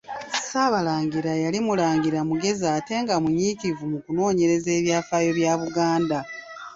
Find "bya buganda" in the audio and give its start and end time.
5.39-6.19